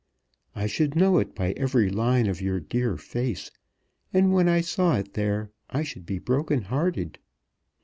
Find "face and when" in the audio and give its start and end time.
2.97-4.49